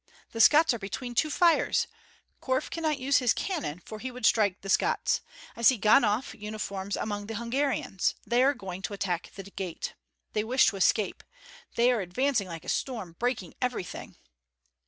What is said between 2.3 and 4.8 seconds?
Korf cannot use his cannon, for he would strike the